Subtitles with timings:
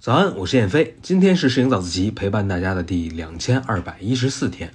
[0.00, 4.74] 早安，我是燕飞，今天是摄影早自习陪伴大家的第两千二百一十四天。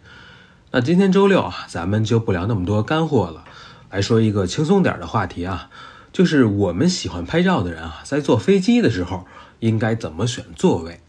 [0.71, 3.45] 那今天周六啊，咱们就不聊那么多干货了，
[3.91, 5.69] 来说一个轻松点的话题啊，
[6.11, 9.27] 就是我们喜欢拍照的人啊，在坐飞机的时候
[9.59, 10.99] 应该怎么选座位？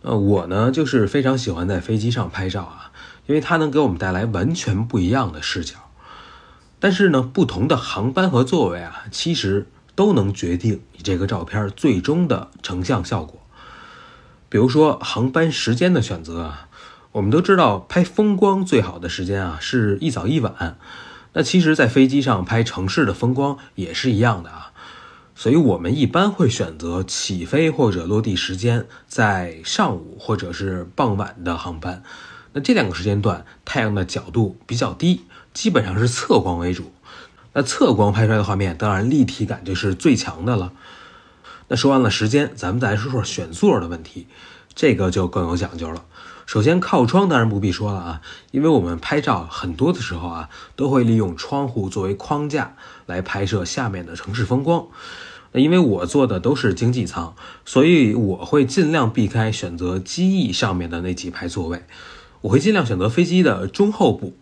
[0.00, 2.90] 呃，我呢就是非常喜欢在飞机上拍照啊，
[3.26, 5.85] 因为它能给我们带来完全不一样的视角。
[6.78, 9.66] 但是呢，不同的航班和座位啊，其实。
[9.96, 13.40] 都能决定你这个照片最终的成像效果。
[14.50, 16.68] 比如说航班时间的选择啊，
[17.12, 20.76] 我们都知道拍风光最好的时间啊是一早一晚。
[21.32, 24.72] 那其实，在飞机上拍城市的风光也是一样的啊。
[25.34, 32.02] 所以我们一般会选择起飞或者落地时间在上午或者是傍晚的航班。
[32.52, 35.22] 那这两个时间段，太阳的角度比较低，
[35.56, 36.92] 基本上是侧光为主。
[37.54, 40.74] 那侧光拍出来的画面，当然立体感就是最强的了。
[41.68, 44.26] 那说完了时间，咱们再来说说选座的问题，
[44.74, 46.04] 这个就更有讲究了。
[46.44, 54.86] 首先靠窗当然不必说了啊，因为我们拍照很多的时候啊，都会利用窗户作为框架来拍摄下面的城市风光。
[55.52, 61.86] 那因为我坐的都是经济舱，所以我会尽量避开选择机翼上面的那几排座位，
[62.42, 64.36] 我会尽量选择飞机的中后部。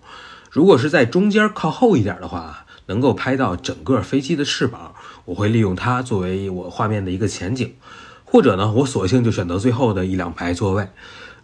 [0.54, 2.60] 如果是在中间靠后一点的话。
[2.86, 7.76] 能够拍到整个飞机的翅膀，我会利用它作为我画面的一个前景，
[8.26, 10.90] 或者呢，我索性就选择最后的一两排座位，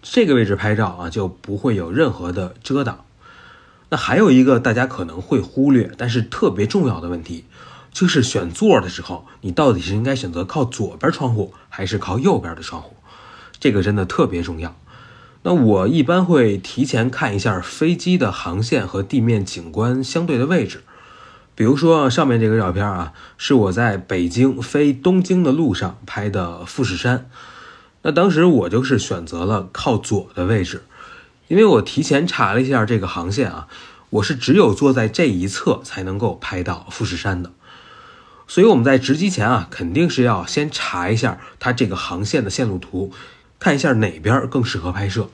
[0.02, 3.06] 这个位置拍照啊就不会有任何的遮挡。
[3.88, 7.46] 那还有一个大家可能会忽略，但是特别重要的问题，
[7.90, 12.96] 就是选座的时候，你到底是应该选择靠左边窗户还是靠右边的窗户？
[13.58, 14.76] 这个真的特别重要。
[15.42, 20.82] 那我一般会提前看一下飞机的航线和地面景观相对的位置。
[21.54, 27.28] 比如说上面这个照片啊，是我在北京飞东京的路上拍的富士山。
[28.02, 30.82] 那当时我就是选择了靠左的位置，
[31.48, 33.68] 因为我提前查了一下这个航线啊，
[34.08, 37.50] 我是只有坐在这一侧才能够拍到富士山的。
[38.46, 43.12] 所以我们在值机前啊，肯定是要先查一下它这个航线的线路图，
[43.60, 45.28] 看一下哪边更适合拍摄。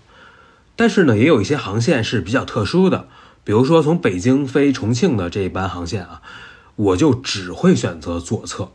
[0.77, 3.09] 但是呢，也有一些航线是比较特殊的。
[3.43, 6.21] 比如说从北京飞重庆的这一班航线啊，
[6.75, 8.73] 我就只会选择左侧，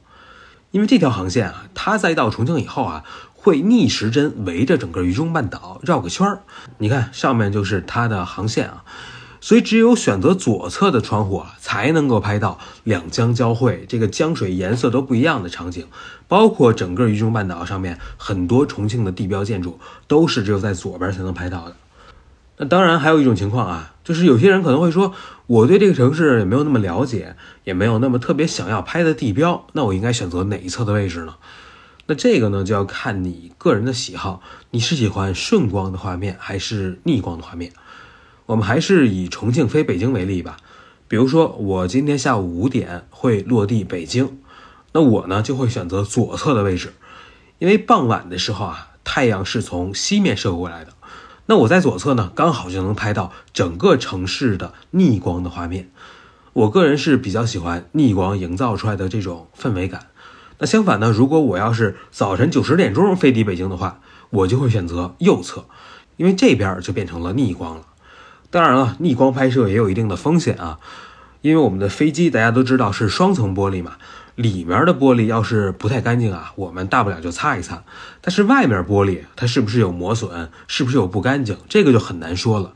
[0.72, 3.04] 因为这条航线啊，它在到重庆以后啊，
[3.34, 6.44] 会逆时针围着整个渝中半岛绕个圈儿。
[6.78, 8.86] 你看上面就是它的航线啊，
[9.42, 15.88] 所以只有选择左侧的窗户啊，才能够拍到两江交汇，这个江水颜色都不一样的场景，
[16.28, 21.76] 包括整个渝中半岛上面很多重庆的地标建筑，都是只有在左边才能拍到的。
[22.58, 25.16] 那当然还有一种情况啊，就是有些人可能会说，
[25.48, 31.34] 我对这个城市也没有那么了解，也没有那么特别想要拍的地标，那我应该选择哪一侧的位置呢？
[32.06, 37.72] 那这个呢就要看你个人的喜好，你是喜欢顺光的画面还是逆光的画面？
[38.52, 40.58] 我们还是以重庆飞北京为例吧。
[41.08, 44.40] 比如说我今天下午五点会落地北京，
[44.92, 46.94] 那我呢就会选择左侧的位置，
[47.60, 50.92] 因为傍晚的时候啊，太阳是从西面射过来的。
[51.46, 55.90] 那我在左侧呢，刚好就能拍到整个城市的逆光的画面。
[56.52, 60.08] 我个人是比较喜欢逆光营造出来的这种氛围感。
[60.58, 65.64] 那相反呢，如果我要是早晨九十点钟飞抵北京的话，我就会选择右侧，
[66.18, 67.84] 因为这边就变成了逆光了。
[68.52, 70.78] 当然了，逆光拍摄也有一定的风险啊，
[71.42, 73.94] 因为我们的飞机大家都知道是双层玻璃嘛。
[74.36, 77.84] 里面的玻璃要是不太干净啊，我们大不了就擦一擦。
[78.22, 82.74] 但是外面玻璃它是不是有磨损，是不是有不干净，这个就很难说了。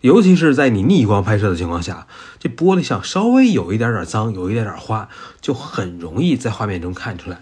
[0.00, 2.06] 尤其是在你逆光拍摄的情况下，
[2.38, 5.08] 这玻璃上稍微有一点点脏，有一点点花，
[5.40, 7.40] 就很容易在画面中看出来。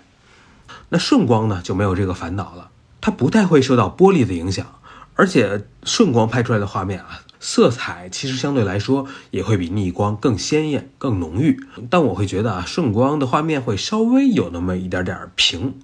[0.91, 2.71] 那顺光呢就没有这个烦恼了，
[3.01, 4.67] 它不太会受到玻璃的影响，
[5.15, 7.21] 而且顺光拍出来的画面啊。
[7.45, 11.59] 色彩其实相对来说也会比逆光更鲜艳、更浓郁，
[11.91, 15.75] 但我会觉得啊，顺光的画面会稍微有那么一点点平。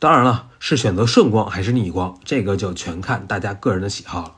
[0.00, 4.32] 当然了，是选择顺光还是逆光，这个就全看大家个人的喜好了。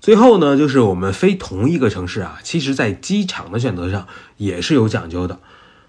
[0.00, 4.08] 最后呢，就是我们飞同一个城市啊，其实在机场的选择上
[4.38, 5.38] 也是有讲究的。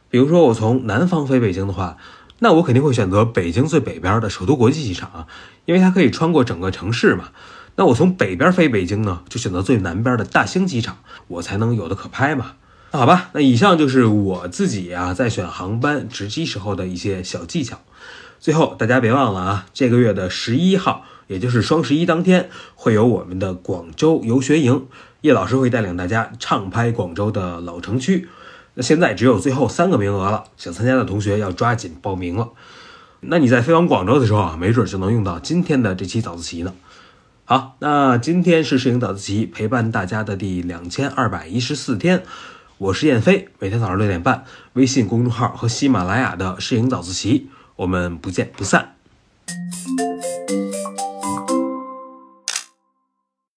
[0.07, 1.97] 比如说我从南方飞北京的话，
[2.39, 5.27] 那我肯定会选择北京最北边的首都国际机场啊，
[5.65, 7.30] 因为它可以穿过整个城市嘛。
[7.75, 10.97] 那我从北边飞北京呢，就选择最南边的大兴机场，
[11.27, 12.53] 我才能有的可拍嘛。
[12.91, 17.80] 那好吧，那以上就是我自己啊在选航班值机时候的一些小技巧。
[18.39, 24.85] 最后大家别忘了啊，这个月的十一号，也就是双十一当天，会有我们的广州游学营，
[25.21, 28.27] 叶老师会带领大家畅拍广州的老城区。
[28.75, 32.49] 那现在只有最后三个名额了，想参加的同学要抓紧报名了。
[33.21, 36.73] 那你在飞往广州的时候啊，没准就能用到今天的这期早自习呢。
[37.45, 42.23] 好，那今天是摄影早自习陪伴大家的第两千二百一十四天，
[42.77, 44.43] 我是燕飞，每天早上六点半，
[44.73, 48.93] 微信公众号和喜马拉雅的摄影早自习，我们不见不散。